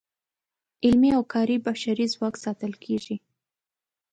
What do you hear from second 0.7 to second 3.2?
علمي او کاري بشري ځواک ساتل کیږي.